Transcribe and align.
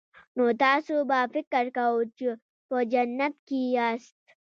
نو 0.35 0.45
تاسو 0.63 0.93
به 1.09 1.19
فکر 1.33 1.65
کاوه 1.75 2.03
چې 2.17 2.27
په 2.67 2.77
جنت 2.91 3.35
کې 3.47 3.59
یاست 3.75 4.19